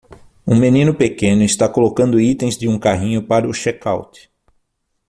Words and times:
Um 0.47 0.55
menino 0.55 0.95
pequeno 0.95 1.43
está 1.43 1.69
colocando 1.69 2.19
itens 2.19 2.57
de 2.57 2.67
um 2.67 2.79
carrinho 2.79 3.21
para 3.21 3.47
o 3.47 3.53
check-out. 3.53 4.31